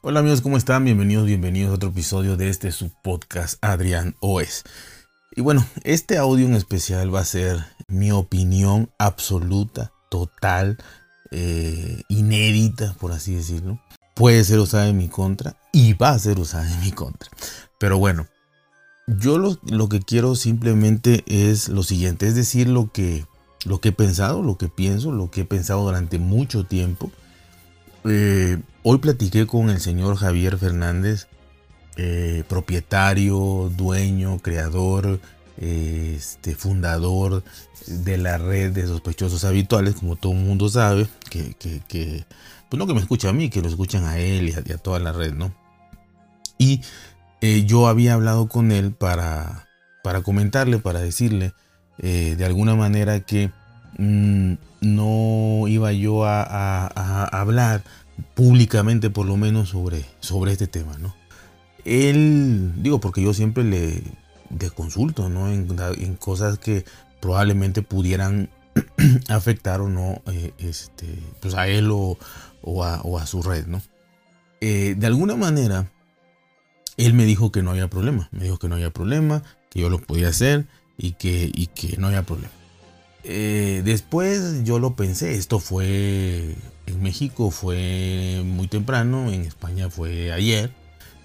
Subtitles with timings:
[0.00, 0.84] Hola amigos, ¿cómo están?
[0.84, 4.62] Bienvenidos, bienvenidos a otro episodio de este su podcast Adrián OS.
[5.34, 10.78] Y bueno, este audio en especial va a ser mi opinión absoluta, total,
[11.32, 13.80] eh, inédita, por así decirlo.
[14.14, 17.28] Puede ser usada en mi contra y va a ser usada en mi contra.
[17.80, 18.28] Pero bueno,
[19.08, 23.26] yo lo, lo que quiero simplemente es lo siguiente, es decir, lo que,
[23.64, 27.10] lo que he pensado, lo que pienso, lo que he pensado durante mucho tiempo.
[28.04, 28.58] Eh,
[28.90, 31.26] hoy platiqué con el señor Javier Fernández,
[31.98, 35.20] eh, propietario, dueño, creador,
[35.58, 37.44] eh, este, fundador
[37.86, 41.54] de la red de sospechosos habituales, como todo el mundo sabe, que,
[42.70, 44.72] pues no que me escucha a mí, que lo escuchan a él y a, y
[44.72, 45.52] a toda la red, ¿no?
[46.56, 46.80] Y
[47.42, 49.68] eh, yo había hablado con él para,
[50.02, 51.52] para comentarle, para decirle
[51.98, 53.50] eh, de alguna manera que
[53.98, 56.86] mm, no iba yo a,
[57.26, 57.82] hablar
[58.34, 61.14] públicamente por lo menos sobre, sobre este tema, ¿no?
[61.84, 64.02] Él, digo, porque yo siempre le,
[64.74, 65.50] consulto, ¿no?
[65.50, 66.84] En, cosas que
[67.20, 68.50] probablemente pudieran
[69.28, 71.06] afectar o no eh, este,
[71.40, 72.18] pues a él o,
[72.84, 73.80] a, su red, ¿no?
[74.60, 75.88] de alguna manera,
[76.98, 78.28] él me dijo que no había problema.
[78.32, 80.66] Me dijo que no había problema, que yo lo podía hacer
[80.98, 82.50] y que, y que no había problema.
[83.24, 86.54] Eh, después yo lo pensé, esto fue
[86.88, 90.70] en México, fue muy temprano, en España fue ayer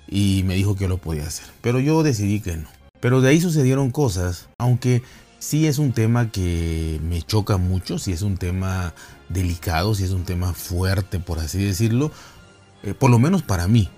[0.08, 1.46] y me dijo que lo podía hacer.
[1.62, 2.68] Pero yo decidí que no.
[3.00, 5.04] Pero de ahí sucedieron cosas, aunque
[5.40, 8.94] sí es un tema que me choca mucho, sí es un tema
[9.30, 12.12] delicado, sí es un tema fuerte, por así decirlo,
[12.84, 13.90] eh, por lo menos para mí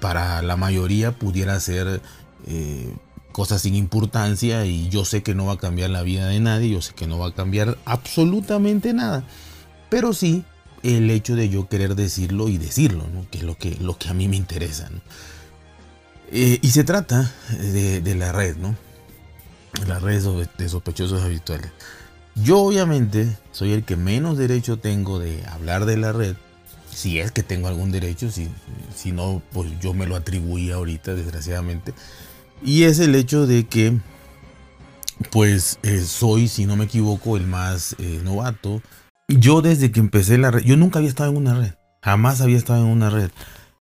[0.00, 2.00] para la mayoría pudiera ser
[2.46, 2.94] eh,
[3.32, 6.70] cosas sin importancia y yo sé que no va a cambiar la vida de nadie,
[6.70, 9.24] yo sé que no va a cambiar absolutamente nada,
[9.90, 10.44] pero sí
[10.82, 14.14] el hecho de yo querer decirlo y decirlo, que es lo que, lo que a
[14.14, 14.90] mí me interesa.
[16.30, 18.76] Eh, y se trata de, la red, ¿no?
[19.86, 20.22] la red
[20.58, 21.70] de sospechosos habituales.
[22.34, 26.36] Yo obviamente soy el que menos derecho tengo de hablar de la red,
[26.92, 28.48] si es que tengo algún derecho, si,
[28.94, 31.94] si no, pues yo me lo atribuí ahorita, desgraciadamente.
[32.62, 33.98] Y es el hecho de que,
[35.30, 38.82] pues eh, soy, si no me equivoco, el más eh, novato.
[39.30, 42.56] Yo desde que empecé la red, yo nunca había estado en una red, jamás había
[42.56, 43.30] estado en una red.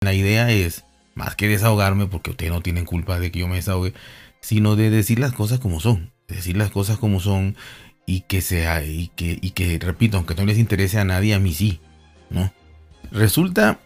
[0.00, 0.84] La idea es,
[1.14, 3.94] más que desahogarme, porque ustedes no tienen culpa de que yo me desahogue,
[4.40, 7.54] sino de decir las cosas como son, decir las cosas como son
[8.06, 11.38] y que sea, y que, y que repito, aunque no les interese a nadie, a
[11.38, 11.78] mí sí,
[12.28, 12.52] ¿no?
[13.12, 13.78] Resulta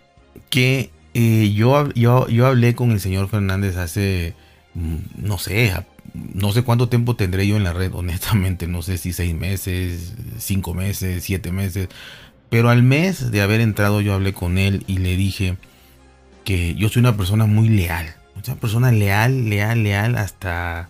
[0.48, 4.34] que eh, yo, yo, yo hablé con el señor Fernández hace,
[4.72, 5.74] mm, no sé,
[6.14, 10.14] no sé cuánto tiempo tendré yo en la red, honestamente, no sé si seis meses,
[10.38, 11.88] cinco meses, siete meses,
[12.48, 15.56] pero al mes de haber entrado yo hablé con él y le dije
[16.44, 20.88] que yo soy una persona muy leal, una persona leal, leal, leal hasta,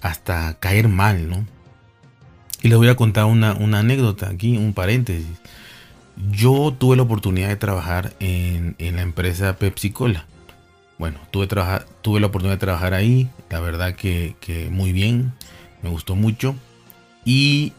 [0.00, 1.46] hasta caer mal, ¿no?
[2.62, 5.26] Y les voy a contar una, una anécdota aquí, un paréntesis.
[6.32, 10.26] Yo tuve la oportunidad de trabajar en, la empresa Pepsi Cola.
[10.98, 11.46] Bueno, tuve,
[12.20, 13.30] la oportunidad de trabajar ahí.
[13.50, 15.32] La verdad que, muy bien.
[15.82, 16.56] Me gustó mucho.
[17.24, 17.72] Y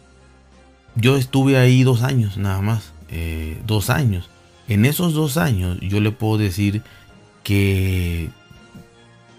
[0.96, 2.94] yo estuve ahí dos años nada más.
[3.10, 4.30] Eh, dos años.
[4.68, 6.84] En esos dos años yo le puedo decir
[7.44, 8.30] que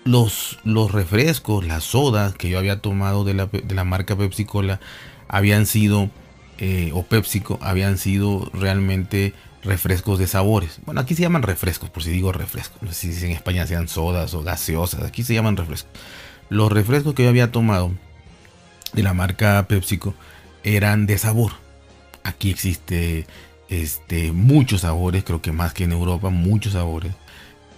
[0.04, 4.44] los, los refrescos, las sodas que yo había tomado de la, de la marca Pepsi
[4.44, 4.80] Cola
[5.28, 6.10] habían sido
[6.62, 9.32] eh, o PepsiCo habían sido realmente
[9.62, 10.81] refrescos de sabores.
[10.84, 12.82] Bueno, aquí se llaman refrescos, por si digo refrescos.
[12.82, 15.03] No sé si en España sean sodas o gaseosas.
[15.04, 15.91] Aquí se llaman refrescos.
[16.48, 17.93] Los refrescos que yo había tomado
[18.93, 20.15] de la marca PepsiCo
[20.65, 21.53] eran de sabor.
[22.25, 23.26] Aquí existe
[23.69, 27.12] este, muchos sabores, creo que más que en Europa, muchos sabores.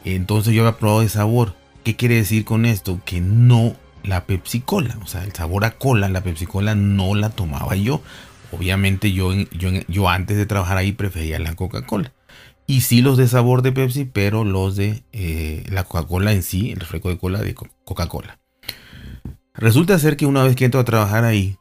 [0.04, 1.54] Entonces yo había probado de sabor.
[1.84, 3.00] ¿Qué quiere decir con esto?
[3.04, 7.14] Que no la Pepsi Cola, o sea, el sabor a cola, la Pepsi Cola no
[7.14, 8.02] la tomaba yo.
[8.52, 12.12] Obviamente yo, yo, yo antes de trabajar ahí prefería la Coca-Cola.
[12.66, 16.70] Y sí los de sabor de Pepsi, pero los de eh, la Coca-Cola en sí,
[16.70, 18.38] el refresco de cola de Coca-Cola.
[19.54, 21.56] Resulta ser que una vez que entro a trabajar ahí,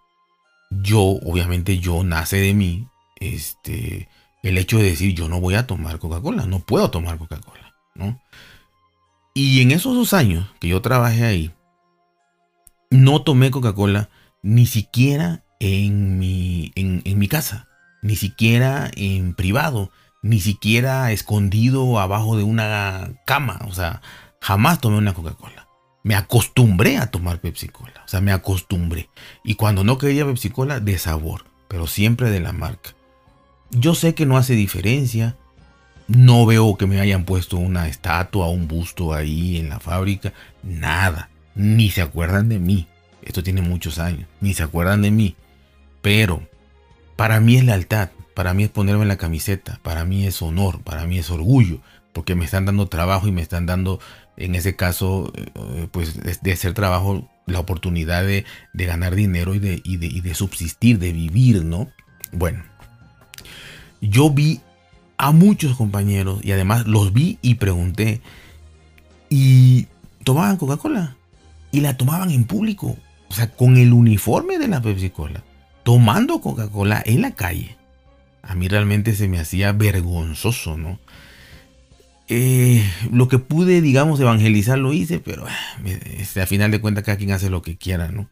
[0.69, 4.07] yo, obviamente yo nace de mí, este,
[4.43, 8.21] el hecho de decir yo no voy a tomar Coca-Cola, no puedo tomar Coca-Cola, ¿no?
[9.33, 11.51] Y en esos dos años que yo trabajé ahí,
[12.89, 14.09] no tomé Coca-Cola
[14.41, 17.67] ni siquiera en mi, en, mi casa,
[18.01, 19.91] ni siquiera en privado,
[20.23, 23.59] ni siquiera escondido abajo de una cama.
[23.67, 24.01] O sea,
[24.41, 25.67] jamás tomé una Coca-Cola.
[26.03, 28.01] Me acostumbré a tomar Pepsi-Cola.
[28.03, 29.09] O sea, me acostumbré.
[29.43, 32.95] Y cuando no quería Pepsi-Cola, de sabor, pero siempre de la marca.
[33.69, 35.35] Yo sé que no hace diferencia.
[36.07, 40.33] No veo que me hayan puesto una estatua, un busto ahí en la fábrica.
[40.63, 41.29] Nada.
[41.53, 42.87] Ni se acuerdan de mí.
[43.21, 44.27] Esto tiene muchos años.
[44.39, 45.35] Ni se acuerdan de mí.
[46.01, 46.41] Pero
[47.15, 48.09] para mí es lealtad.
[48.33, 49.79] Para mí es ponerme la camiseta.
[49.83, 50.81] Para mí es honor.
[50.81, 51.79] Para mí es orgullo.
[52.13, 53.99] Porque me están dando trabajo y me están dando,
[54.37, 59.81] en ese caso, eh, pues de hacer trabajo, la oportunidad de, ganar dinero y de,
[59.83, 61.89] y de subsistir, de vivir, ¿no?
[62.31, 62.63] Bueno,
[64.01, 64.61] yo vi
[65.17, 68.21] a muchos compañeros y además los vi y pregunté
[69.29, 69.87] y
[70.23, 71.15] tomaban Coca-Cola
[71.71, 72.97] y la tomaban en público,
[73.29, 75.43] o sea, con el uniforme de la Pepsi Cola,
[75.83, 77.77] tomando Coca-Cola en la calle.
[78.43, 80.99] A mí realmente se me hacía vergonzoso, ¿no?
[82.27, 85.45] Eh, lo que pude, digamos, evangelizar lo hice, pero
[86.17, 88.29] este, a final de cuentas cada quien hace lo que quiera, ¿no?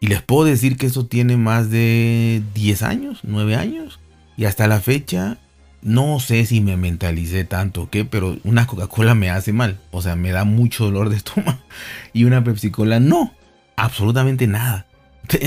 [0.00, 3.98] Y les puedo decir que eso tiene más de 10 años, 9 años.
[4.36, 5.38] Y hasta la fecha
[5.82, 9.78] no sé si me mentalicé tanto o qué, pero una Coca-Cola me hace mal.
[9.90, 11.58] O sea, me da mucho dolor de estómago.
[12.12, 13.32] Y una Pepsi-Cola no.
[13.76, 14.86] Absolutamente nada.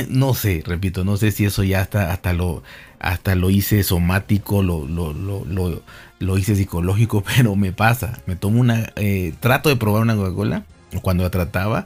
[0.09, 2.63] No sé, repito, no sé si eso ya hasta, hasta, lo,
[2.99, 5.81] hasta lo hice somático, lo, lo, lo,
[6.19, 8.19] lo hice psicológico, pero me pasa.
[8.25, 8.91] Me tomo una...
[8.95, 10.63] Eh, trato de probar una Coca-Cola
[11.01, 11.85] cuando la trataba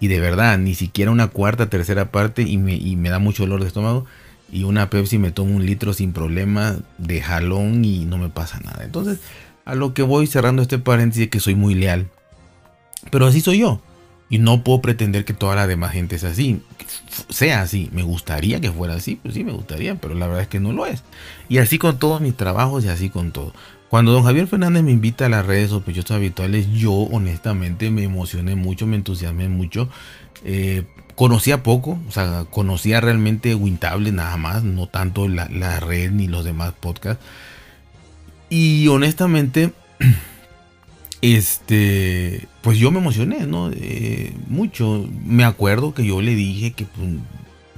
[0.00, 3.44] y de verdad, ni siquiera una cuarta, tercera parte y me, y me da mucho
[3.44, 4.06] dolor de estómago
[4.52, 8.60] y una Pepsi me tomo un litro sin problema de jalón y no me pasa
[8.60, 8.84] nada.
[8.84, 9.18] Entonces,
[9.64, 12.08] a lo que voy cerrando este paréntesis es que soy muy leal.
[13.10, 13.80] Pero así soy yo.
[14.34, 16.60] Y no puedo pretender que toda la demás gente es así.
[17.28, 17.88] Sea así.
[17.92, 19.14] Me gustaría que fuera así.
[19.14, 19.94] Pues sí, me gustaría.
[19.94, 21.04] Pero la verdad es que no lo es.
[21.48, 23.52] Y así con todos mis trabajos y así con todo.
[23.90, 28.56] Cuando don Javier Fernández me invita a las redes sospechosas habituales, yo honestamente me emocioné
[28.56, 29.88] mucho, me entusiasmé mucho.
[30.42, 30.82] Eh,
[31.14, 35.46] conocía poco, o sea, conocía realmente Wintable nada más, no tanto la,
[35.78, 37.24] red ni los demás podcasts.
[38.50, 39.72] Y honestamente,
[41.32, 43.70] este, pues yo me emocioné, ¿no?
[43.72, 45.08] Eh, mucho.
[45.24, 47.08] Me acuerdo que yo le dije que, pues,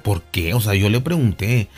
[0.03, 0.53] ¿por qué?
[0.53, 1.69] O sea, yo le pregunté,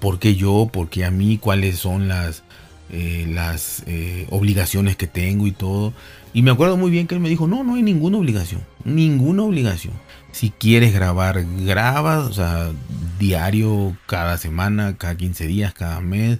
[0.00, 0.70] ¿por qué yo?
[0.72, 1.36] ¿Por qué a mí?
[1.36, 2.44] ¿Cuáles son las,
[2.90, 5.92] eh, las eh, obligaciones que tengo y todo?
[6.32, 9.42] Y me acuerdo muy bien que él me dijo, no, no hay ninguna obligación, ninguna
[9.42, 9.92] obligación.
[10.32, 12.70] Si quieres grabar, graba, o sea,
[13.18, 16.38] diario, cada semana, cada 15 días, cada mes.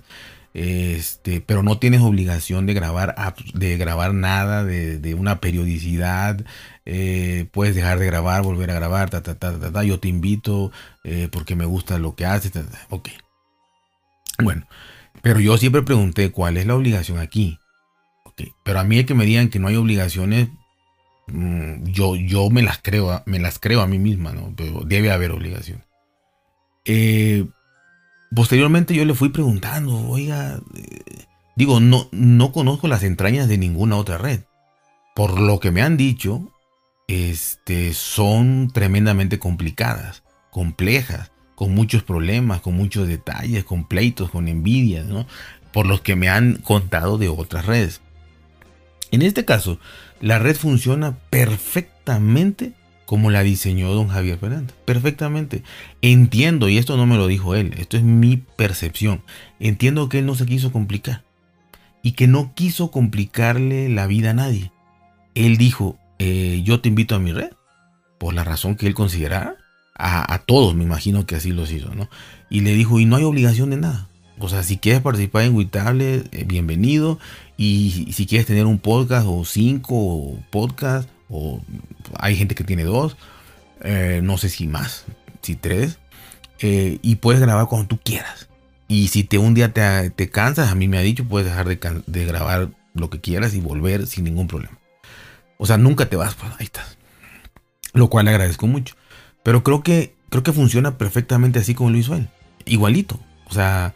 [0.59, 3.15] Este, pero no tienes obligación de grabar,
[3.55, 6.45] de grabar nada, de, una periodicidad.
[6.85, 9.85] Eh, puedes dejar de grabar, volver a grabar, ta, ta, ta, ta, ta.
[9.85, 10.73] Yo te invito
[11.05, 12.53] eh, porque me gusta lo que haces.
[12.91, 13.11] Ok.
[14.43, 14.67] Bueno,
[15.23, 17.59] pero yo siempre pregunté cuál es la obligación aquí.
[18.65, 20.49] Pero a mí el que me digan que no hay obligaciones,
[21.29, 24.55] Mm, yo, yo me las creo, me las creo a mí misma, ¿no?
[24.57, 25.85] Pero debe haber obligación.
[26.85, 27.47] Eh,
[28.35, 31.25] posteriormente yo le fui preguntando, oiga, eh,
[31.57, 34.41] digo, no, no conozco las entrañas de ninguna otra red.
[35.15, 36.53] Por lo que me han dicho,
[37.09, 45.07] este, son tremendamente complicadas, complejas, con muchos problemas, con muchos detalles, con pleitos, con envidias,
[45.07, 45.27] ¿no?
[45.73, 48.01] Por los que me han contado de otras redes.
[49.11, 49.81] En este caso,
[50.21, 52.75] la red funciona perfectamente
[53.09, 54.77] como la diseñó don Javier Fernández.
[54.85, 55.63] Perfectamente.
[56.03, 59.23] Entiendo, y esto no me lo dijo él, esto es mi percepción.
[59.61, 61.25] Entiendo que él no se quiso complicar
[62.03, 64.73] y que no quiso complicarle la vida a nadie.
[65.35, 67.53] Él dijo, eh, yo te invito a mi red,
[68.19, 69.57] por la razón que él considerara.
[69.95, 72.11] A, todos, me imagino que así los hizo, ¿no?
[72.51, 74.11] Y le dijo, y no hay obligación de nada.
[74.39, 77.19] O sea, si quieres participar en Witable, eh, bienvenido.
[77.57, 81.61] Y si quieres tener un podcast o cinco podcasts, o
[82.19, 83.17] hay gente que tiene dos,
[83.83, 85.05] eh, no sé si más,
[85.43, 85.99] si tres,
[86.61, 88.49] eh, y puedes grabar cuando tú quieras.
[88.89, 92.25] Y si te un día te, cansas, a mí me ha dicho, puedes dejar de,
[92.25, 94.79] grabar lo que quieras y volver sin ningún problema.
[95.59, 96.97] O sea, nunca te vas, pues ahí estás.
[97.93, 98.95] Lo cual le agradezco mucho.
[99.43, 102.19] Pero creo que, creo que funciona perfectamente así como lo hizo.
[102.65, 103.21] Igualito.
[103.47, 103.95] O sea,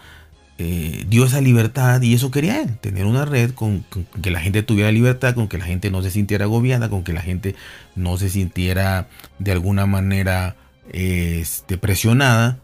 [0.64, 3.85] eh, dio esa libertad y eso quería él, tener una red con,
[4.23, 7.12] que la gente tuviera libertad, con que la gente no se sintiera agobiada, con que
[7.12, 7.57] la gente
[7.97, 9.09] no se sintiera
[9.40, 10.54] de alguna manera
[10.92, 12.61] este, presionada,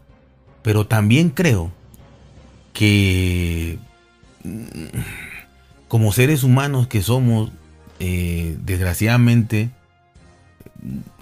[0.61, 1.73] pero también creo
[2.71, 3.77] que
[4.45, 4.99] mm,
[5.89, 7.51] como seres humanos que somos,
[7.99, 9.71] eh, desgraciadamente,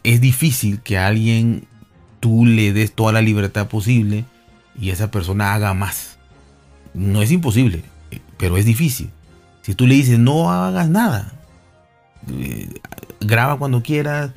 [0.04, 1.66] es difícil que a alguien
[2.20, 4.26] tú le des toda la libertad posible
[4.80, 6.17] y esa persona haga más
[6.98, 7.84] no es imposible,
[8.38, 9.10] pero es difícil.
[9.62, 11.34] Si tú le dices, no hagas nada,
[12.32, 12.70] eh,
[13.20, 14.32] graba cuando quieras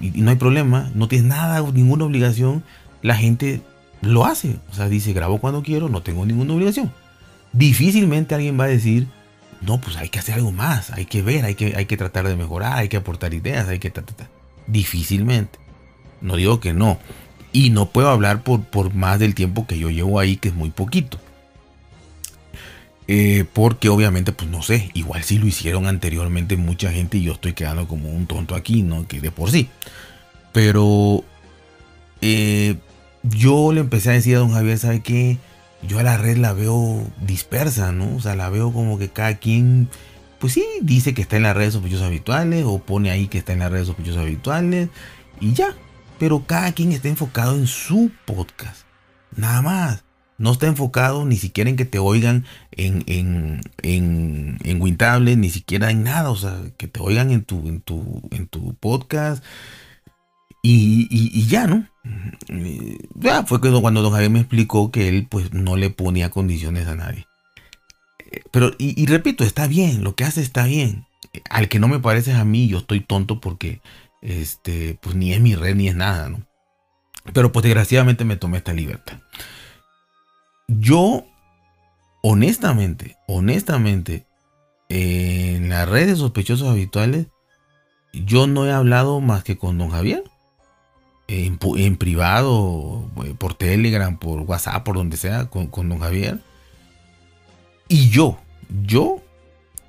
[0.00, 2.64] y, no hay problema, no tienes nada, ninguna obligación,
[3.02, 3.60] la gente
[4.00, 4.56] lo hace.
[4.70, 6.92] O sea, dice, grabo cuando quiero, no tengo ninguna obligación.
[7.52, 9.06] Difícilmente alguien va a decir,
[9.60, 12.26] no, pues hay que hacer algo más, hay que ver, hay que, hay que tratar
[12.26, 13.92] de mejorar, hay que aportar ideas, hay que...
[14.66, 15.58] Difícilmente.
[16.22, 16.98] No digo que no.
[17.52, 20.54] Y no puedo hablar por, por más del tiempo que yo llevo ahí, que es
[20.54, 21.18] muy poquito.
[23.06, 27.32] Eh, porque obviamente, pues no sé, igual si lo hicieron anteriormente mucha gente y yo
[27.32, 29.06] estoy quedando como un tonto aquí, ¿no?
[29.06, 29.68] Que de por sí.
[30.52, 31.24] Pero
[32.22, 32.76] eh,
[33.22, 35.38] yo le empecé a decir a don Javier, ¿sabe qué?
[35.82, 38.16] Yo a la red la veo dispersa, ¿no?
[38.16, 39.90] O sea, la veo como que cada quien,
[40.38, 43.52] pues sí, dice que está en las redes sospechosas habituales o pone ahí que está
[43.52, 44.88] en las redes sospechosas habituales
[45.40, 45.74] y ya.
[46.18, 48.82] Pero cada quien está enfocado en su podcast.
[49.36, 50.03] Nada más.
[50.36, 55.50] No está enfocado ni siquiera en que te oigan en, en, en, en Wintable, ni
[55.50, 56.30] siquiera en nada.
[56.30, 59.44] O sea, que te oigan en tu, en tu, en tu podcast.
[60.66, 61.86] Y, y, ya, ¿no?
[63.16, 66.94] Ya fue cuando don Javier me explicó que él pues no le ponía condiciones a
[66.94, 67.26] nadie.
[68.50, 71.06] Pero, y, repito, está bien, lo que hace está bien.
[71.50, 73.82] Al que no me parece a mí, yo estoy tonto porque
[74.22, 76.46] este, pues ni es mi red ni es nada, ¿no?
[77.32, 79.18] Pero pues desgraciadamente me tomé esta libertad.
[80.68, 81.24] Yo,
[82.22, 84.26] honestamente, honestamente,
[84.88, 87.26] en las redes sospechosos habituales,
[88.12, 90.22] yo no he hablado más que con don Javier.
[91.26, 91.56] En,
[91.96, 96.40] privado, eh, por Telegram, por WhatsApp, por donde sea, con, don Javier.
[97.88, 98.38] Y yo,
[98.82, 99.22] yo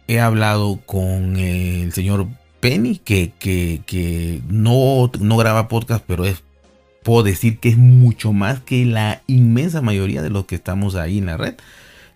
[0.08, 2.28] he hablado con el señor
[2.62, 6.42] Penny, que, que, no, no graba podcast, pero es
[7.06, 11.20] puedo decir que es mucho más que la inmensa mayoría de los que estamos ahí
[11.20, 11.54] en la red,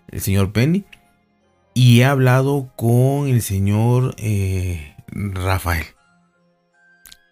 [0.08, 0.84] el señor Penny.
[1.74, 5.86] Y he hablado con el señor eh, Rafael.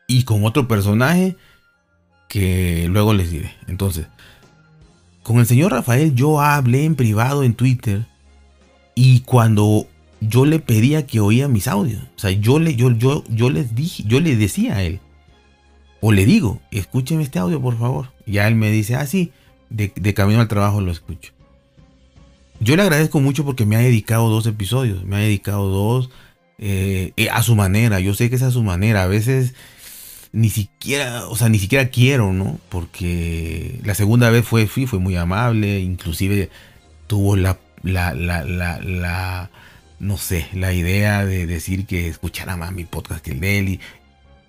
[0.07, 1.37] Y con otro personaje
[2.29, 3.53] que luego les diré.
[3.67, 4.07] Entonces,
[5.25, 8.07] con el señor Rafael yo hablé en privado en Twitter.
[8.95, 9.89] Y cuando
[10.21, 13.75] yo le pedía que oía mis audios, o sea, yo, le, yo, yo, yo les
[13.75, 15.01] dije, yo le decía a él,
[16.01, 18.11] o le digo, escúcheme este audio, por favor.
[18.27, 19.33] Ya él me dice, ah, sí,
[19.71, 21.33] de, camino al trabajo lo escucho.
[22.61, 26.11] Yo le agradezco mucho porque me ha dedicado dos episodios, me ha dedicado dos
[26.59, 28.01] eh, eh, a su manera.
[28.01, 29.05] Yo sé que es a su manera.
[29.05, 29.55] A veces
[30.33, 32.59] ni siquiera, o sea, ni siquiera quiero, ¿no?
[32.69, 36.51] Porque la segunda vez fue, fui, fue muy amable, inclusive
[37.07, 39.51] tuvo la, la, la, la, la
[40.01, 43.69] no sé, la idea de decir que escuchara más mi podcast que el de él.
[43.69, 43.81] Y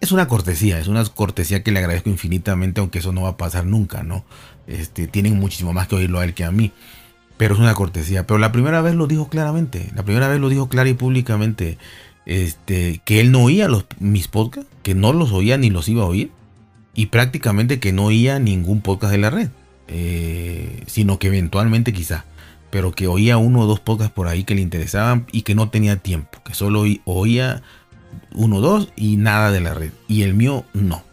[0.02, 3.38] es una cortesía, es una cortesía que le agradezco infinitamente, aunque eso no va a
[3.38, 4.24] pasar nunca, ¿no?
[4.68, 6.72] Este, tienen muchísimo más que oírlo a él que a mí.
[7.38, 8.28] Pero es una cortesía.
[8.28, 9.90] Pero la primera vez lo dijo claramente.
[9.96, 11.78] La primera vez lo dijo clara y públicamente.
[12.26, 16.04] Este, que él no oía los, mis podcasts, que no los oía ni los iba
[16.04, 16.32] a oír.
[16.94, 19.50] Y prácticamente que no oía ningún podcast de la red.
[19.88, 22.26] Eh, sino que eventualmente quizá.
[22.72, 25.70] Pero que oía uno o dos podcasts por ahí que le interesaban y que no
[25.70, 26.44] tenía tiempo.
[26.44, 27.64] Que solo oía
[28.34, 29.92] uno, dos y nada de la red.
[30.08, 31.04] Y el mío no.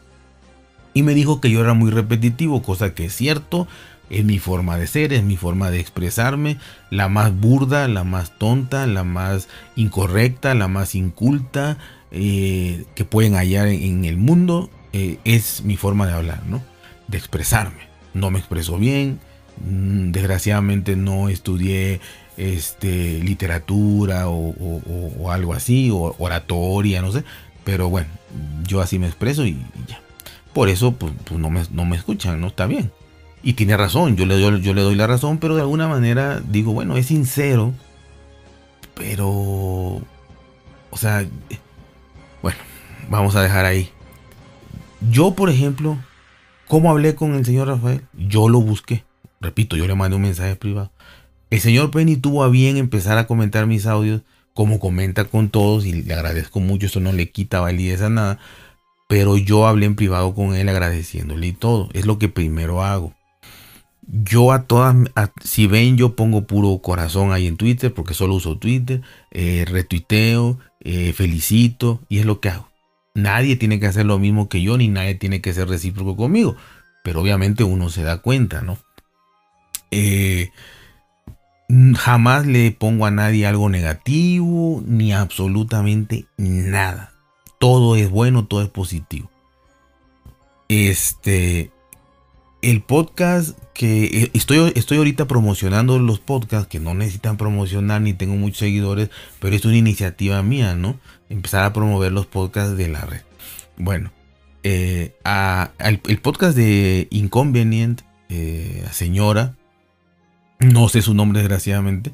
[0.95, 3.69] Y me dijo que yo era muy repetitivo, cosa que es cierto.
[4.09, 6.59] Es mi forma de ser, es mi forma de expresarme,
[6.91, 11.77] la más burda, la más tonta, la más incorrecta, la más inculta
[12.13, 14.71] eh, que pueden hallar en, el mundo.
[14.93, 16.63] Eh, es mi forma de hablar, ¿no?
[17.09, 17.89] De expresarme.
[18.15, 19.19] No me expreso bien,
[19.69, 22.01] mm, desgraciadamente no estudié
[22.37, 27.25] este, literatura o, algo así, o oratoria, no sé.
[27.65, 28.09] Pero bueno,
[28.67, 30.01] yo así me expreso y, ya.
[30.53, 32.47] Por eso, pues, pues, no, me, no, me, escuchan, ¿no?
[32.49, 32.91] Está bien.
[33.43, 36.41] Y tiene razón, yo le, doy, yo le doy la razón, pero de alguna manera
[36.41, 37.73] digo, bueno, es sincero,
[38.95, 40.01] pero...
[40.91, 41.27] O sea,
[42.43, 42.59] bueno,
[43.11, 43.91] vamos a dejar ahí.
[45.11, 45.99] Yo, por ejemplo,
[46.67, 48.03] ¿cómo hablé con el señor Rafael?
[48.15, 49.05] Yo lo busqué.
[49.41, 50.91] Repito, yo le mandé un mensaje privado.
[51.51, 54.23] El señor Penny tuvo a bien empezar a comentar mis audios,
[54.53, 58.39] como comenta con todos, y le agradezco mucho, eso no le quita validez a nada,
[59.09, 63.15] pero yo hablé en privado con él agradeciéndole y todo, es lo que primero hago.
[64.09, 64.97] Yo a todas,
[65.45, 70.59] si ven, yo pongo puro corazón ahí en Twitter, porque solo uso Twitter, eh, retuiteo,
[70.81, 72.69] eh, felicito, y es lo que hago.
[73.15, 76.57] Nadie tiene que hacer lo mismo que yo, ni nadie tiene que ser recíproco conmigo,
[77.03, 78.79] pero obviamente uno se da cuenta, ¿no?
[79.91, 80.51] Eh,
[81.69, 87.13] Jamás le pongo a nadie algo negativo ni absolutamente nada.
[87.59, 89.31] Todo es bueno, todo es positivo.
[90.69, 91.71] Este,
[92.63, 98.15] el podcast que eh, estoy, estoy ahorita promocionando los podcasts que no necesitan promocionar ni
[98.15, 100.99] tengo muchos seguidores, pero es una iniciativa mía, ¿no?
[101.29, 103.23] Empezar a promover los podcasts de la red.
[103.77, 104.13] Bueno,
[104.63, 105.15] eh,
[105.79, 109.55] el, podcast de Inconvenient, eh, señora,
[110.59, 112.13] no sé su nombre desgraciadamente,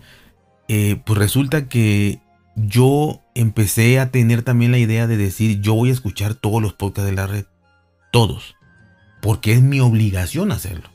[0.69, 2.21] eh, pues resulta que
[2.57, 6.73] yo empecé a tener también la idea de decir, yo voy a escuchar todos los
[6.75, 7.47] podcasts de la red.
[8.11, 8.57] Todos.
[9.21, 10.91] Porque es mi obligación hacerlo.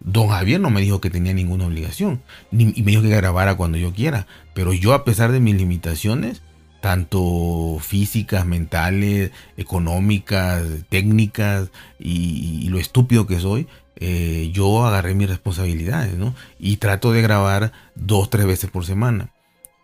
[0.00, 2.22] Don Javier no me dijo que tenía ninguna obligación.
[2.50, 4.26] Ni, y me dijo que grabara cuando yo quiera.
[4.54, 6.42] Pero yo, a pesar de mis limitaciones,
[6.80, 13.66] tanto físicas, mentales, económicas, técnicas y, lo estúpido que soy,
[13.96, 16.34] eh, yo agarré mis responsabilidades, ¿no?
[16.58, 19.32] Y trato de grabar dos, tres veces por semana.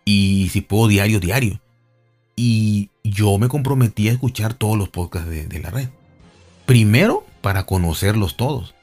[0.05, 1.59] Y si puedo, diario, diario.
[2.35, 5.89] Y yo me comprometí a escuchar todos los podcasts de, la red.
[6.65, 8.73] Primero, para conocerlos todos.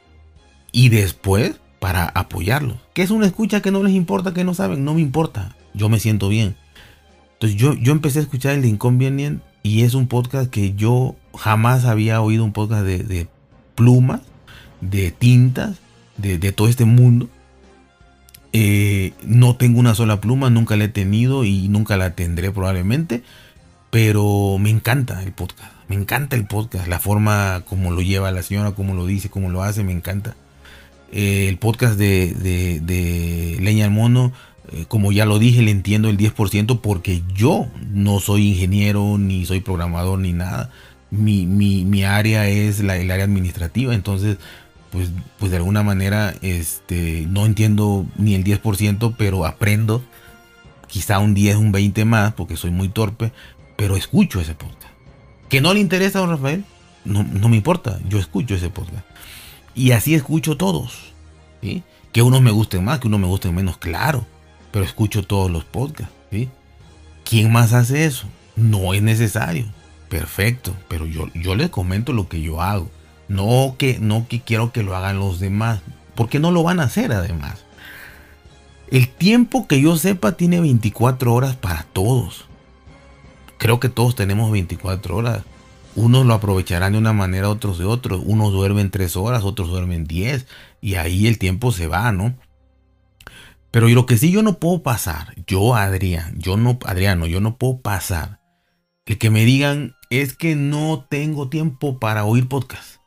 [0.72, 2.78] Y después, para apoyarlos.
[2.94, 4.84] Que es una escucha que no les importa, que no saben.
[4.84, 5.56] No me importa.
[5.74, 6.56] Yo me siento bien.
[7.34, 11.16] Entonces yo, yo empecé a escuchar el de Inconvenient y es un podcast que yo
[11.36, 13.28] jamás había oído un podcast de,
[13.74, 14.20] plumas,
[14.80, 15.78] de tintas,
[16.16, 17.28] de, de todo este mundo.
[18.52, 23.22] Eh, no tengo una sola pluma, nunca la he tenido y nunca la tendré probablemente.
[23.90, 25.72] Pero me encanta el podcast.
[25.88, 26.86] Me encanta el podcast.
[26.86, 30.36] La forma como lo lleva la señora, como lo dice, como lo hace, me encanta.
[31.12, 34.32] Eh, el podcast de, de, Leña al Mono,
[34.72, 39.44] eh, como ya lo dije, le entiendo el 10% porque yo no soy ingeniero, ni
[39.44, 40.70] soy programador, ni nada.
[41.10, 43.92] Mi, mi, mi área es la, el área administrativa.
[43.92, 44.38] Entonces
[44.90, 50.02] pues, pues de alguna manera este, no entiendo ni el 10%, pero aprendo
[50.86, 53.32] quizá un 10, un 20 más, porque soy muy torpe,
[53.76, 54.92] pero escucho ese podcast.
[55.48, 56.64] ¿Que no le interesa a don Rafael?
[57.04, 59.04] No, me importa, yo escucho ese podcast.
[59.74, 61.12] Y así escucho todos.
[62.12, 64.26] Que unos me gusten más, que unos me gusten menos, claro.
[64.70, 66.12] Pero escucho todos los podcasts.
[67.24, 68.26] ¿Quién más hace eso?
[68.56, 69.66] No es necesario.
[70.08, 70.74] Perfecto.
[70.88, 72.90] Pero yo, yo les comento lo que yo hago.
[73.30, 75.82] No que, no que quiero que lo hagan los demás,
[76.16, 77.64] porque no lo van a hacer además.
[78.90, 82.46] El tiempo que yo sepa tiene 24 horas para todos.
[83.56, 85.44] Creo que todos tenemos 24 horas.
[85.94, 88.18] Unos lo aprovecharán de una manera, otros de otro.
[88.18, 90.48] Unos duermen 3 horas, otros duermen 10.
[90.80, 92.34] Y ahí el tiempo se va, ¿no?
[93.70, 97.58] Pero lo que sí yo no puedo pasar, yo Adrián, yo no, Adriano, yo no
[97.58, 98.40] puedo pasar.
[99.06, 102.99] El que me digan es que no tengo tiempo para oír podcast.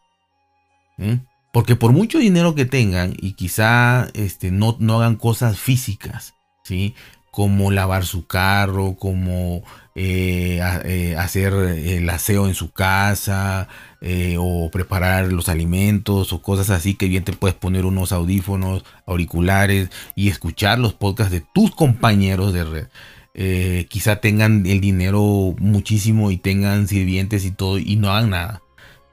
[1.51, 6.95] Porque por mucho dinero que tengan y quizá este, no, no hagan cosas físicas, ¿sí?
[7.34, 9.63] como lavar su carro, como
[9.95, 13.67] eh, eh, hacer el aseo en su casa,
[14.01, 18.86] eh, o preparar los alimentos, o cosas así, que bien te puedes poner unos audífonos,
[19.08, 23.86] auriculares y escuchar los podcasts de tus compañeros de red.
[23.88, 28.62] quizá tengan el dinero muchísimo y tengan sirvientes y todo y no hagan nada.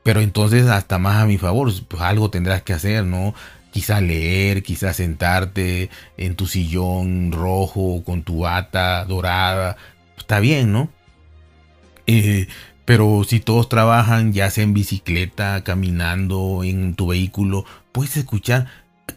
[0.03, 3.35] Pero entonces hasta más a mi favor, pues algo tendrás que hacer, ¿no?
[3.71, 9.77] Quizá leer, quizá sentarte en tu sillón rojo con tu bata dorada.
[10.17, 10.91] Está bien, ¿no?
[12.07, 12.49] Eh,
[12.85, 18.67] pero si todos trabajan, ya sea en bicicleta, caminando, en tu vehículo, puedes escuchar.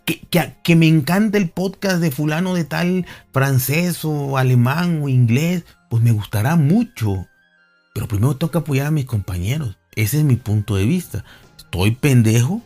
[0.06, 0.22] Que,
[0.64, 6.04] que, me encanta el podcast de fulano de tal francés o alemán o inglés, pues
[6.04, 7.28] me gustará mucho.
[7.94, 9.78] Pero primero tengo que apoyar a mis compañeros.
[9.96, 11.24] Ese es mi punto de vista.
[11.58, 12.62] Estoy pendejo,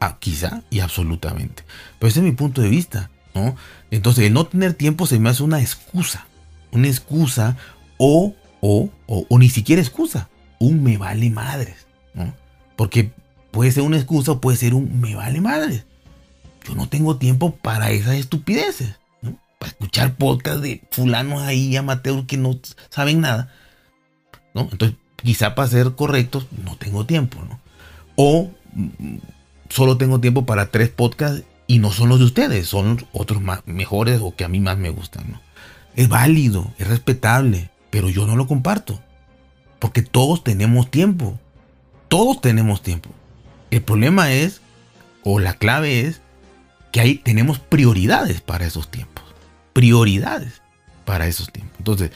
[0.00, 1.64] ah, quizá y absolutamente.
[1.98, 3.56] Pero ese es mi punto de vista, ¿no?
[3.90, 6.26] Entonces, el no tener tiempo se me hace una excusa.
[6.72, 7.56] Una excusa
[7.98, 10.28] o, o, o, ni siquiera excusa.
[10.58, 12.34] Un me vale madres, ¿no?
[12.76, 13.12] Porque
[13.50, 15.84] puede ser una excusa o puede ser un me vale madres.
[16.66, 19.36] Yo no tengo tiempo para esas estupideces, ¿no?
[19.58, 22.58] Para escuchar podcast de fulanos ahí amateurs que no
[22.90, 23.52] saben nada,
[24.54, 24.68] ¿no?
[24.70, 27.60] Entonces, quizá para ser correctos no tengo tiempo, ¿no?
[28.16, 29.16] O mm,
[29.68, 33.62] solo tengo tiempo para tres podcasts y no son los de ustedes, son otros más
[33.66, 35.40] mejores o que a mí más me gustan, ¿no?
[35.94, 39.00] Es válido, es respetable, pero yo no lo comparto.
[39.78, 41.38] Porque todos tenemos tiempo.
[42.08, 43.10] Todos tenemos tiempo.
[43.70, 44.60] El problema es,
[45.24, 46.20] o la clave es,
[46.92, 49.24] que ahí tenemos prioridades para esos tiempos.
[49.72, 50.62] Prioridades
[51.04, 51.74] para esos tiempos.
[51.78, 52.10] Entonces,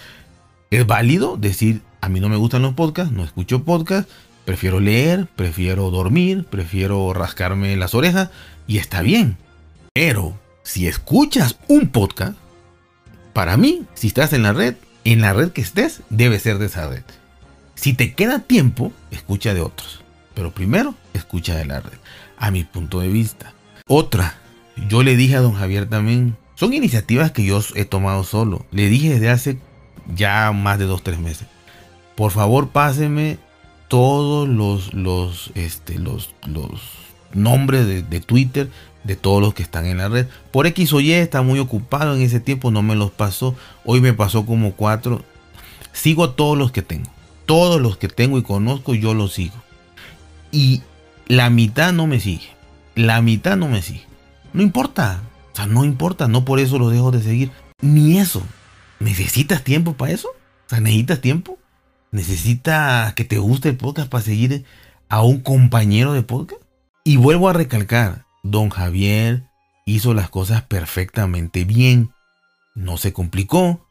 [0.71, 4.13] es válido decir, a mí no me gustan los podcasts, no escucho podcasts,
[4.45, 8.31] prefiero leer, prefiero dormir, prefiero rascarme las orejas
[8.69, 9.39] y está bien.
[9.93, 12.39] Pero si escuchas un podcast,
[13.33, 16.67] para mí, si estás en la red, en la red que estés, debe ser de
[16.67, 17.03] esa red.
[17.75, 20.05] Si te queda tiempo, escucha de otros.
[20.35, 21.99] Pero primero, escucha de la red.
[22.39, 23.53] A mi punto de vista.
[23.89, 24.37] Otra,
[24.89, 28.65] yo le dije a don Javier también, son iniciativas que yo he tomado solo.
[28.71, 29.59] Le dije desde hace
[30.15, 31.49] ya más de dos, tres meses
[32.17, 33.39] por favor páseme
[33.89, 36.81] todos los, los, este, los, los
[37.33, 38.71] nombres de, Twitter
[39.05, 40.27] de todos los que están en la red.
[40.51, 43.55] Por X o Y está muy ocupado en ese tiempo, no me los pasó.
[43.85, 45.23] Hoy me pasó como cuatro.
[45.93, 47.11] sigo a todos los que tengo.
[47.45, 49.55] Todos los que tengo y conozco, yo los sigo.
[50.51, 50.83] Y
[51.29, 52.49] la mitad no me sigue.
[52.97, 54.05] La mitad no me sigue.
[54.53, 55.23] No importa.
[55.53, 56.27] O sea, no importa.
[56.27, 57.53] No por eso los dejo de seguir.
[57.81, 58.43] Ni eso.
[58.99, 60.29] ¿Necesitas tiempo para eso?
[60.29, 61.59] O sea, ¿necesitas tiempo?
[62.17, 64.65] ¿Necesitas que te guste el podcast para seguir
[65.11, 66.63] a un compañero de podcast?
[67.05, 69.43] Y vuelvo a recalcar, don Javier
[69.85, 72.09] hizo las cosas perfectamente bien.
[72.75, 73.87] No se complicó,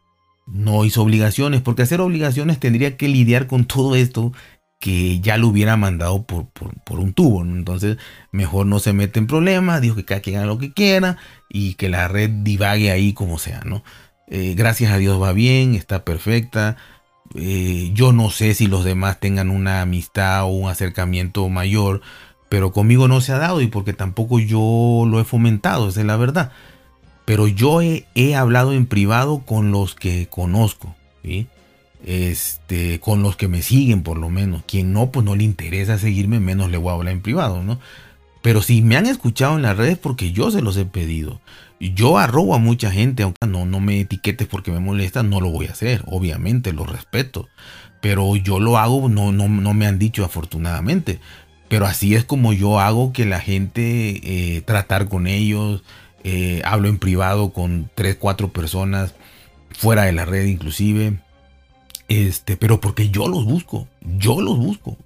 [0.47, 4.33] no hizo obligaciones, porque hacer obligaciones tendría que lidiar con todo esto
[4.79, 6.47] que ya lo hubiera mandado por,
[6.97, 7.43] un tubo.
[7.43, 7.97] Entonces,
[8.31, 11.75] mejor no se mete en problemas, dijo que cada quien haga lo que quiera y
[11.75, 13.83] que la red divague ahí como sea, ¿no?
[14.27, 16.75] Eh, gracias a Dios va bien, está perfecta.
[17.35, 22.01] Eh, yo no sé si los demás tengan una amistad o un acercamiento mayor,
[22.49, 26.05] pero conmigo no se ha dado y porque tampoco yo lo he fomentado, esa es
[26.05, 26.51] la verdad.
[27.25, 30.95] Pero yo he, hablado en privado con los que conozco,
[32.05, 34.63] Este, con los que me siguen por lo menos.
[34.67, 37.79] Quien no, pues no le interesa seguirme, menos le voy a hablar en privado, ¿no?
[38.43, 41.41] Pero si me han escuchado en las redes porque yo se los he pedido.
[41.79, 45.49] Yo arrobo a mucha gente, aunque no, no me etiquetes porque me molesta, no lo
[45.49, 46.03] voy a hacer.
[46.07, 47.47] Obviamente, lo respeto.
[48.01, 51.19] Pero yo lo hago, no, no, no me han dicho afortunadamente.
[51.67, 55.83] Pero así es como yo hago que la gente eh, tratar con ellos.
[56.23, 59.13] Eh, hablo en privado con 3, 4 personas
[59.71, 61.19] fuera de la red inclusive.
[62.07, 63.87] Este, pero porque yo los busco.
[64.01, 64.97] Yo los busco.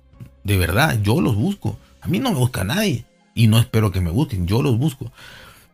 [0.43, 1.77] De verdad, yo los busco.
[2.01, 3.05] A mí no me busca nadie
[3.39, 5.11] y no espero que me busquen, yo los busco.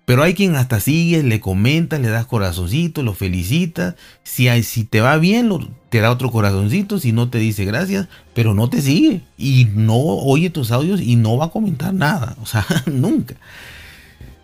[0.06, 3.96] Pero hay quien hasta sigue, le comenta, le das corazoncito, lo felicita.
[4.24, 5.50] Si, hay, si te va bien,
[5.89, 7.00] te da otro corazoncito.
[7.00, 9.22] Si no, te dice gracias, pero no te sigue.
[9.36, 12.38] Y no oye tus audios y no va a comentar nada.
[12.41, 13.36] O sea, nunca.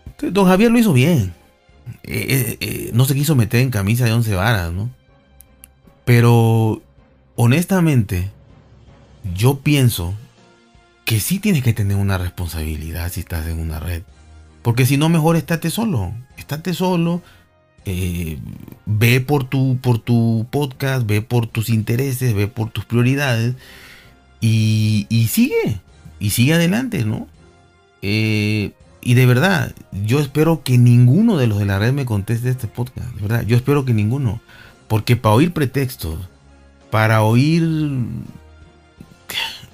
[0.08, 1.34] Entonces, don Javier lo hizo bien.
[2.04, 4.89] Eh, eh, eh, no se quiso meter en camisa de once varas, ¿no?
[6.06, 6.82] Pero,
[7.36, 8.32] honestamente,
[9.36, 10.15] yo pienso
[11.06, 14.02] que sí tienes que tener una responsabilidad si estás en una red.
[14.62, 16.13] Porque si no, mejor estate solo.
[16.38, 17.21] Estate solo.
[17.86, 18.38] Eh,
[18.86, 23.56] ve por tu, por tu podcast, ve por tus intereses, ve por tus prioridades.
[24.39, 25.80] Y, sigue.
[26.19, 27.28] Y sigue adelante, ¿no?
[28.02, 28.71] Eh,
[29.02, 29.74] y de verdad,
[30.06, 33.13] yo espero que ninguno de los de la red me conteste este podcast.
[33.15, 34.41] De verdad, yo espero que ninguno.
[34.88, 36.19] Porque para oír pretextos,
[36.89, 37.63] para oír...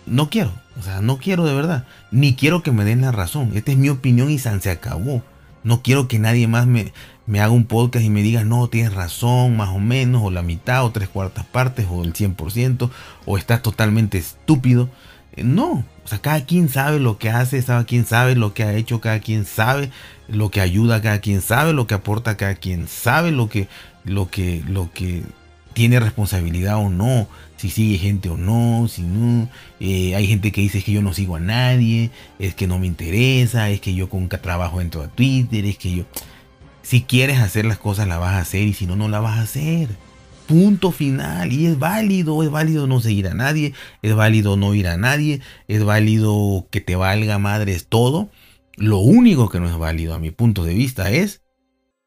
[0.07, 0.51] No quiero.
[0.79, 1.85] O sea, no quiero de verdad.
[2.11, 3.51] Ni quiero que me den la razón.
[3.53, 5.21] Esta es mi opinión y se acabó.
[5.63, 6.93] No quiero que nadie más me,
[7.25, 10.41] me haga un podcast y me diga, no, tienes razón, más o menos, o la
[10.41, 12.89] mitad, o tres cuartas partes, o el 100%,
[13.25, 14.89] o estás totalmente estúpido.
[15.33, 18.63] Eh, no, o sea, cada quien sabe lo que hace, cada quien sabe lo que
[18.63, 19.91] ha hecho, cada quien sabe
[20.29, 23.67] lo que ayuda, cada quien sabe lo que aporta, cada quien sabe lo que,
[24.05, 25.23] lo que, lo que
[25.77, 29.47] tiene responsabilidad o no, si sigue gente o no, si no.
[29.79, 32.09] Eh, hay gente que dice que yo no sigo a nadie,
[32.39, 35.97] es que no me interesa, es que yo con trabajo dentro de Twitter, es que
[35.97, 36.05] yo...
[36.81, 39.37] Si quieres hacer las cosas, las vas a hacer y si no, no las vas
[39.37, 39.89] a hacer.
[40.47, 41.53] Punto final.
[41.53, 45.41] Y es válido, es válido no seguir a nadie, es válido no ir a nadie,
[45.67, 48.31] es válido que te valga madres todo.
[48.77, 51.43] Lo único que no es válido a mi punto de vista es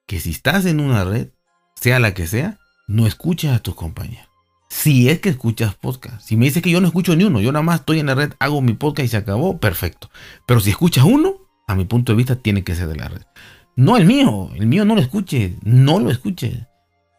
[0.08, 1.28] que si estás en una red,
[1.76, 2.59] sea la que sea,
[2.90, 4.28] no escuches a tus compañeros.
[4.68, 6.20] Si es que escuchas podcast.
[6.22, 8.16] Si me dices que yo no escucho ni uno, yo nada más estoy en la
[8.16, 10.10] red, hago mi podcast y se acabó, perfecto.
[10.44, 11.36] Pero si escuchas uno,
[11.68, 13.22] a mi punto de vista tiene que ser de la red.
[13.76, 16.66] No el mío, el mío no lo escuche, no lo escuche.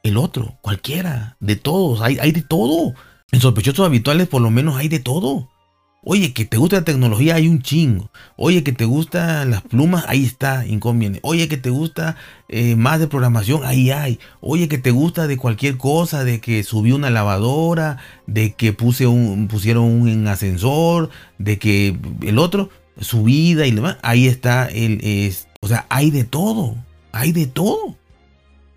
[0.03, 2.93] El otro, cualquiera, de todos, hay, hay de todo.
[3.31, 5.50] En sospechosos habituales por lo menos hay de todo.
[6.03, 8.09] Oye, que te gusta la tecnología, hay un chingo.
[8.35, 11.19] Oye, que te gustan las plumas, ahí está, inconviene.
[11.21, 12.15] Oye, que te gusta
[12.49, 14.19] eh, más de programación, ahí hay.
[14.39, 19.05] Oye, que te gusta de cualquier cosa, de que subí una lavadora, de que puse
[19.05, 24.65] un, pusieron un ascensor, de que el otro, subida y demás, ahí está.
[24.65, 26.77] El, es, o sea, hay de todo,
[27.11, 27.95] hay de todo.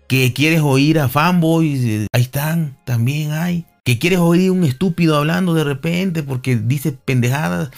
[0.07, 5.15] Que quieres oír a fanboys, eh, ahí están, también hay que quieres oír un estúpido
[5.15, 7.69] hablando de repente porque dice pendejadas,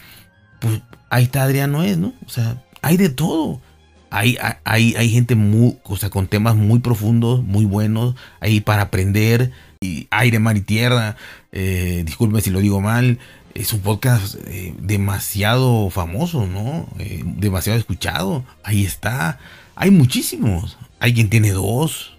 [0.60, 2.13] pues ahí está Adrián es, ¿no?
[2.26, 3.62] O sea, hay de todo.
[4.10, 9.52] Hay, hay, hay gente muy, o con temas muy profundos, muy buenos, ahí para aprender,
[9.82, 11.17] y aire, mar y tierra,
[11.52, 13.20] eh, disculpe si lo digo mal,
[13.54, 16.88] es un podcast eh, demasiado famoso, ¿no?
[17.00, 19.39] Eh, demasiado escuchado, ahí está,
[19.76, 22.17] hay muchísimos, hay quien tiene dos,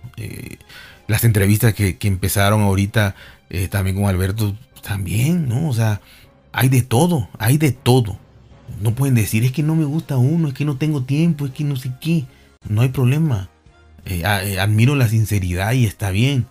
[1.06, 3.14] las entrevistas que, que empezaron ahorita
[3.50, 5.68] eh, también con Alberto, también, ¿no?
[5.68, 6.00] O sea,
[6.52, 8.18] hay de todo, hay de todo.
[8.80, 11.52] No pueden decir, es que no me gusta uno, es que no tengo tiempo, es
[11.52, 12.24] que no sé qué.
[12.68, 13.48] No hay problema.
[14.04, 16.46] Eh, eh, admiro la sinceridad y está bien.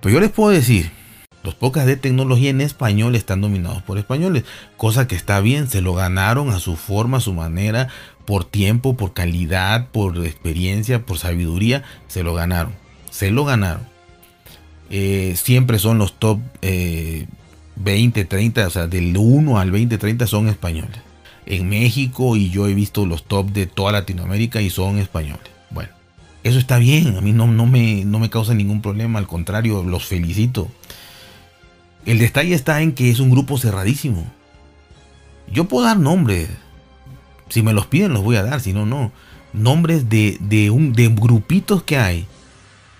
[0.00, 0.90] Pero yo les puedo decir,
[1.42, 4.44] Los podcasts de tecnología en español están dominados por españoles,
[4.76, 7.88] cosa que está bien, se lo ganaron a su forma, a su manera,
[8.26, 12.74] por tiempo, por calidad, por experiencia, por sabiduría, se lo ganaron,
[13.10, 13.89] se lo ganaron.
[14.90, 20.26] Eh, siempre son los top 20, eh, 30, o sea, del 1 al 20, 30
[20.26, 20.98] son españoles.
[21.46, 25.48] En México y yo he visto los top de toda Latinoamérica y son españoles.
[25.70, 25.90] Bueno,
[26.42, 29.82] eso está bien, a mí no, no, me, no me causa ningún problema, al contrario,
[29.84, 30.68] los felicito.
[32.04, 34.26] El detalle está en que es un grupo cerradísimo.
[35.52, 36.48] Yo puedo dar nombres.
[37.48, 39.12] Si me los piden los voy a dar, si no, no.
[39.52, 42.26] Nombres de, de, un, de grupitos que hay.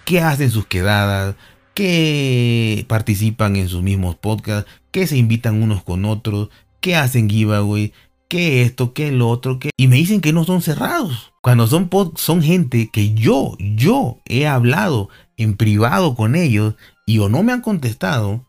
[0.05, 1.35] Que hacen sus quedadas.
[1.81, 4.71] Que participan en sus mismos podcasts.
[4.90, 6.51] Que se invitan unos con otros.
[6.81, 7.93] Que hacen giveaway.
[8.29, 9.59] Que esto, que el otro.
[9.59, 9.71] Que...
[9.77, 11.33] Y me dicen que no son cerrados.
[11.43, 16.75] Cuando son, son gente que yo, yo he hablado en privado con ellos.
[17.07, 18.45] Y o no me han contestado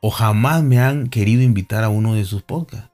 [0.00, 2.90] o jamás me han querido invitar a uno de sus podcasts.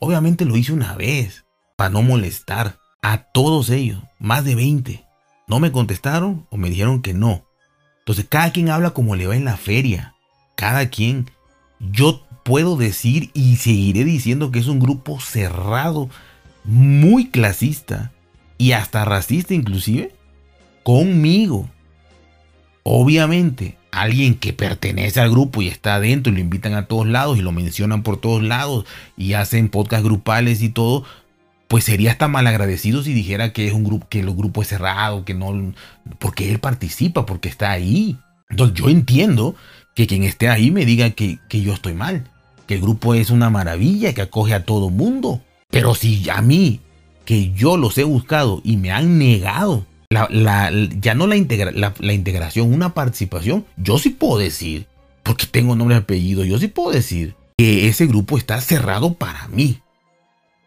[0.00, 5.06] Obviamente lo hice una vez, para no molestar a todos ellos, más de 20.
[5.46, 7.45] No me contestaron o me dijeron que no.
[8.06, 10.14] Entonces cada quien habla como le va en la feria.
[10.54, 11.28] Cada quien.
[11.80, 16.08] Yo puedo decir y seguiré diciendo que es un grupo cerrado,
[16.62, 18.12] muy clasista
[18.58, 20.14] y hasta racista inclusive,
[20.84, 21.68] conmigo.
[22.84, 27.38] Obviamente, alguien que pertenece al grupo y está adentro y lo invitan a todos lados
[27.38, 28.84] y lo mencionan por todos lados
[29.16, 31.02] y hacen podcast grupales y todo,
[31.68, 35.24] pues sería hasta malagradecido si dijera que es un grupo, que el grupo es cerrado,
[35.24, 35.74] que no,
[36.18, 38.18] porque él participa, porque está ahí.
[38.48, 39.56] Entonces yo entiendo
[39.94, 42.30] que quien esté ahí me diga que, que yo estoy mal,
[42.66, 45.40] que el grupo es una maravilla, que acoge a todo mundo.
[45.70, 46.80] Pero si a mí,
[47.24, 52.72] que yo los he buscado y me han negado la, ya no la, la, integración,
[52.72, 54.86] una participación, yo sí puedo decir,
[55.22, 59.48] porque tengo nombre y apellido, yo sí puedo decir que ese grupo está cerrado para
[59.48, 59.80] mí,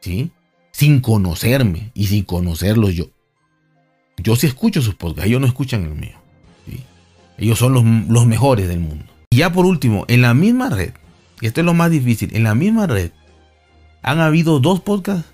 [0.01, 0.31] ¿sí?
[0.79, 3.07] Sin conocerme y sin conocerlo yo.
[4.15, 6.15] Yo sí escucho sus podcasts, ellos no escuchan el mío.
[7.37, 9.03] Ellos son los, los mejores del mundo.
[9.29, 10.93] Y ya por último, en la misma red,
[11.41, 13.11] y esto es lo más difícil, en la misma red
[14.03, 15.29] han habido dos podcasts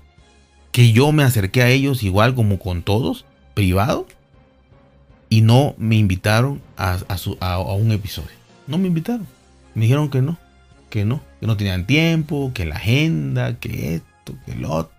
[0.72, 4.08] que yo me acerqué a ellos igual como con todos privado
[5.30, 6.98] y no me invitaron a,
[7.40, 8.32] a, un episodio.
[8.66, 9.28] No me invitaron.
[9.76, 10.40] Me dijeron que no,
[10.90, 14.95] que no, que no tenían tiempo, que la agenda, que esto, que el otro.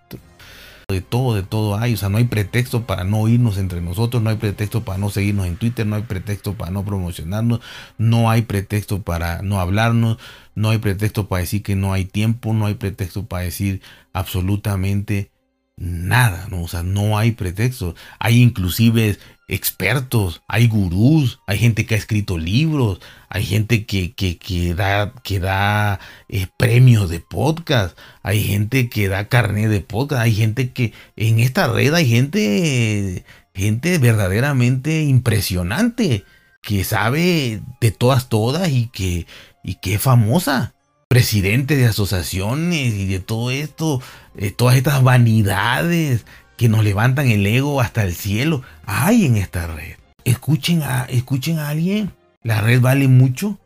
[0.89, 1.95] De todo, de todo hay.
[1.95, 5.09] O sea, no hay pretexto para no irnos entre nosotros, no hay pretexto para no
[5.09, 7.59] seguirnos en Twitter, no hay pretexto para no promocionarnos,
[7.97, 10.17] no hay pretexto para no hablarnos,
[10.55, 13.81] no hay pretexto para decir que no hay tiempo, no hay pretexto para decir
[14.13, 15.29] absolutamente
[15.77, 16.63] nada, ¿no?
[16.63, 17.95] O sea, no hay pretexto.
[18.19, 24.73] Hay inclusive expertos, hay gurús, hay gente que ha escrito libros, hay gente que, que,
[24.73, 30.35] da, que da eh, premios de podcast, hay gente que da carnet de podcast, hay
[30.35, 36.25] gente que en esta red hay gente, gente verdaderamente impresionante,
[36.61, 39.27] que sabe de todas, todas y que,
[39.63, 40.73] y que es famosa
[41.07, 44.01] presidente de asociaciones y de todo esto,
[44.35, 46.25] eh, todas estas vanidades
[46.57, 49.95] que nos levantan el ego hasta el cielo, hay en esta red.
[50.25, 52.11] Escuchen a, escuchen a alguien.
[52.43, 53.59] La red vale mucho.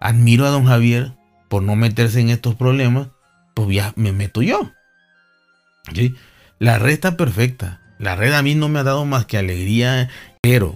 [0.00, 1.12] Admiro a don Javier
[1.48, 3.08] por no meterse en estos problemas.
[3.54, 4.72] Pues ya me meto yo.
[6.58, 7.80] La red está perfecta.
[7.98, 10.08] La red a mí no me ha dado más que alegría,
[10.40, 10.74] pero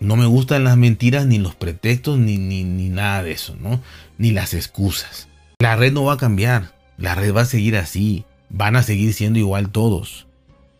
[0.00, 3.80] no me gustan las mentiras, ni los pretextos, ni, ni, ni nada de eso, ¿no?
[4.18, 5.29] Ni las excusas.
[5.60, 6.74] La red no va a cambiar.
[6.96, 8.24] La red va a seguir así.
[8.48, 10.26] Van a seguir siendo igual todos.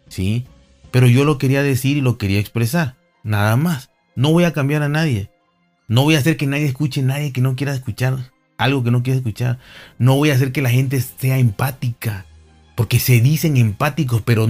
[0.08, 0.46] ¿Sí?
[0.90, 2.96] Pero yo lo quería decir y lo quería expresar.
[3.22, 3.90] Nada más.
[4.16, 5.30] No voy a cambiar a nadie.
[5.86, 8.90] No voy a hacer que nadie escuche a nadie que no quiera escuchar algo que
[8.90, 9.58] no quiera escuchar.
[9.98, 12.26] No voy a hacer que la gente sea empática.
[12.76, 14.48] Porque se dicen empáticos, pero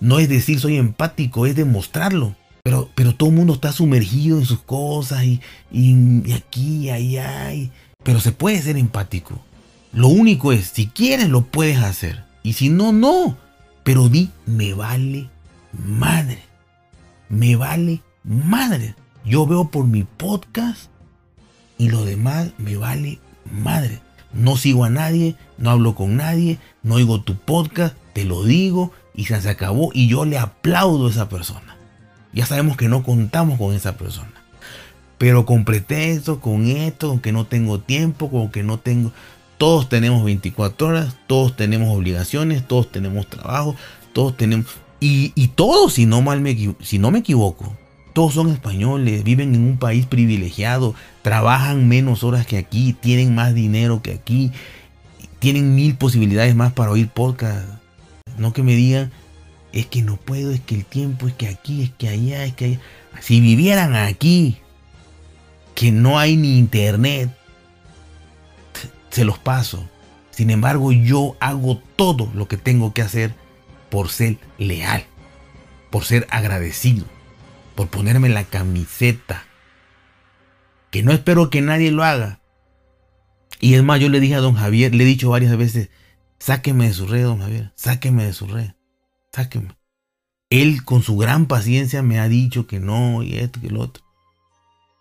[0.00, 2.34] no es decir soy empático, es demostrarlo.
[2.62, 7.54] Pero, pero todo el mundo está sumergido en sus cosas y, y, aquí, allá.
[7.54, 7.70] Y,
[8.02, 9.40] pero se puede ser empático.
[9.94, 12.24] Lo único es, si quieres lo puedes hacer.
[12.42, 13.36] Y si no, no.
[13.84, 15.30] Pero di, me vale
[15.72, 16.42] madre.
[17.28, 18.96] Me vale madre.
[19.24, 20.90] Yo veo por mi podcast
[21.78, 24.00] y lo demás me vale madre.
[24.32, 28.92] No sigo a nadie, no hablo con nadie, no oigo tu podcast, te lo digo
[29.14, 31.76] y se acabó y yo le aplaudo a esa persona.
[32.32, 34.32] Ya sabemos que no contamos con esa persona.
[35.18, 39.12] Pero con pretexto, con esto, con que no tengo tiempo, con que no tengo...
[39.64, 43.74] Todos tenemos 24 horas, todos tenemos obligaciones, todos tenemos trabajo,
[44.12, 44.66] todos tenemos...
[45.00, 47.74] Y, todos, si no, mal me, si no me equivoco,
[48.12, 53.54] Todos son españoles, viven en un país privilegiado, trabajan menos horas que aquí, tienen más
[53.54, 54.52] dinero que aquí,
[55.38, 57.66] tienen mil posibilidades más para oír podcast.
[58.36, 59.12] No que me digan,
[59.72, 62.52] es que no puedo, es que el tiempo, es que aquí, es que allá, es
[62.52, 62.80] que allá.
[63.22, 64.58] Si vivieran aquí,
[65.74, 67.30] que no hay ni internet,
[69.14, 69.88] se los paso.
[70.32, 73.32] Sin embargo, yo hago todo lo que tengo que hacer
[73.88, 75.04] por ser leal,
[75.90, 77.04] por ser agradecido,
[77.76, 79.44] por ponerme la camiseta.
[80.90, 82.40] Que no espero que nadie lo haga.
[83.60, 85.90] Y es más, yo le dije a don Javier, le he dicho varias veces,
[86.40, 88.72] sáqueme de su red, don Javier, sáqueme de su red,
[89.32, 89.76] sáqueme.
[90.50, 94.02] Él con su gran paciencia me ha dicho que no, y esto, que lo otro.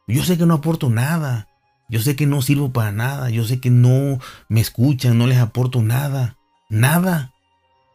[0.08, 1.48] Yo sé que no aporto nada.
[1.90, 3.30] Yo sé que no sirvo para nada.
[3.30, 6.38] Yo sé que no me escuchan, no les aporto nada.
[6.70, 7.34] Nada.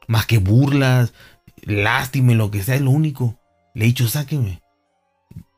[0.07, 1.13] Más que burlas,
[1.63, 3.39] lástima, lo que sea, es lo único.
[3.75, 4.63] Le he dicho, sáqueme.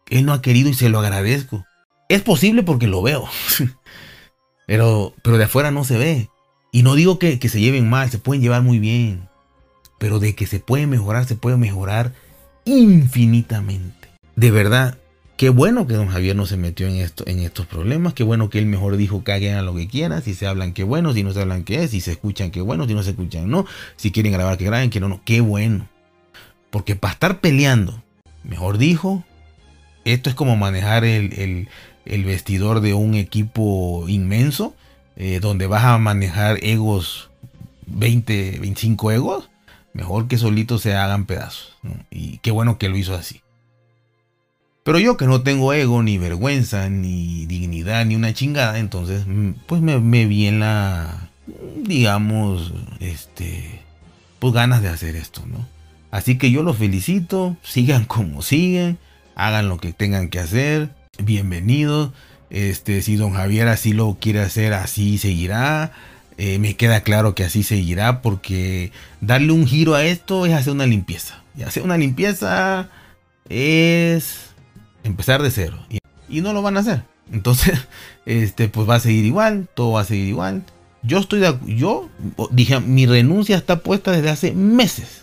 [0.09, 1.65] Él no ha querido y se lo agradezco.
[2.09, 3.29] Es posible porque lo veo.
[4.67, 6.29] pero, pero de afuera no se ve.
[6.73, 9.29] Y no digo que, que se lleven mal, se pueden llevar muy bien.
[9.99, 12.13] Pero de que se puede mejorar, se puede mejorar
[12.65, 14.09] infinitamente.
[14.37, 14.99] De verdad,
[15.41, 18.13] Qué bueno que don Javier no se metió en, esto, en estos problemas.
[18.13, 20.21] Qué bueno que él mejor dijo que hagan lo que quieran.
[20.21, 21.15] Si se hablan, qué bueno.
[21.15, 21.93] Si no se hablan, qué es.
[21.93, 22.87] Si se escuchan, qué bueno.
[22.87, 23.65] Si no se escuchan, no.
[23.97, 24.91] Si quieren grabar, que graben.
[24.91, 25.23] Que no, no.
[25.25, 25.89] Qué bueno.
[26.69, 28.03] Porque para estar peleando,
[28.45, 29.25] mejor dijo,
[30.05, 31.69] esto es como manejar el,
[32.05, 34.75] vestidor de un equipo inmenso.
[35.17, 37.31] Eh, donde vas a manejar egos,
[37.87, 39.49] 20, 25 egos.
[39.95, 41.79] Mejor que solitos se hagan pedazos.
[42.11, 43.41] Y qué bueno que lo hizo así.
[44.91, 49.51] Pero yo que no tengo ego, ni vergüenza, ni dignidad, ni una chingada, entonces mm,
[49.69, 51.31] pues me, vi en la,
[51.77, 53.83] digamos, este,
[54.41, 55.65] pues ganas de hacer esto, ¿no?
[56.11, 58.99] Así que yo los felicito, sigan como siguen,
[59.37, 60.91] hagan lo que tengan que hacer,
[61.23, 62.11] bienvenidos.
[62.51, 65.93] Este, si don Javier así lo quiere hacer, así seguirá.
[66.37, 70.73] Eh, me queda claro que así seguirá porque darle un giro a esto es hacer
[70.73, 71.45] una limpieza.
[71.57, 72.91] Y hacer una limpieza
[73.49, 74.50] es
[75.05, 75.79] empezar de cero.
[76.29, 77.05] Y, no lo van a hacer.
[77.33, 77.87] Entonces,
[78.27, 80.65] este, pues va a seguir igual, todo va a seguir igual.
[81.03, 82.11] Yo estoy de yo
[82.51, 85.23] dije, mi renuncia está puesta desde hace meses.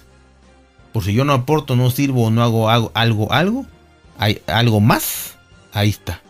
[0.91, 3.65] Por si yo no aporto, no sirvo no hago algo, algo, algo,
[4.17, 5.37] hay algo más,
[5.71, 6.21] ahí está.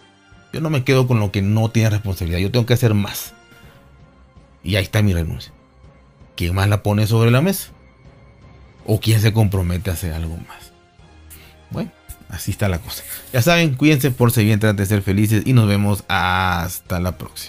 [0.51, 3.33] Yo no me quedo con lo que no tiene responsabilidad, yo tengo que hacer más.
[4.63, 5.53] Y ahí está mi renuncia.
[6.35, 7.69] ¿Quién más la pone sobre la mesa?
[8.85, 10.71] ¿O quién se compromete a hacer algo más?
[11.71, 11.91] Bueno,
[12.29, 13.03] Así está la cosa.
[13.31, 17.17] Ya saben, cuídense por si bien, traten de ser felices y nos vemos hasta la
[17.17, 17.45] próxima.